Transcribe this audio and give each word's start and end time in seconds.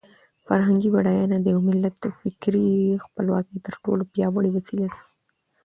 فرهنګي 0.45 0.89
بډاینه 0.95 1.37
د 1.41 1.45
یو 1.53 1.59
ملت 1.69 1.93
د 1.99 2.05
فکري 2.19 2.67
خپلواکۍ 3.05 3.57
تر 3.65 3.73
ټولو 3.83 4.03
پیاوړې 4.13 4.49
وسله 4.51 4.87
ده. 4.93 4.99